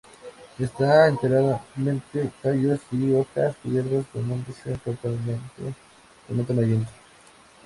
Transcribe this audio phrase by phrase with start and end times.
[0.57, 4.97] Está enteramente, tallos y hojas, cubierta con un denso
[6.27, 6.89] tomento amarillento.